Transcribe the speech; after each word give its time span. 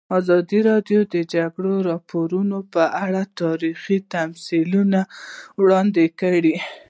ازادي 0.19 0.59
راډیو 0.69 0.99
د 1.05 1.07
د 1.13 1.15
جګړې 1.33 1.75
راپورونه 1.89 2.57
په 2.73 2.83
اړه 3.05 3.21
تاریخي 3.41 3.97
تمثیلونه 4.13 4.99
وړاندې 5.61 6.05
کړي. 6.19 6.55